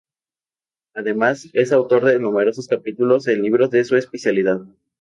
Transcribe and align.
Además, 0.95 1.47
es 1.53 1.71
autor 1.71 2.05
de 2.05 2.17
numerosos 2.17 2.67
capítulos 2.67 3.27
en 3.27 3.43
libros 3.43 3.69
de 3.69 3.83
su 3.83 3.97
especialidad. 3.97 4.61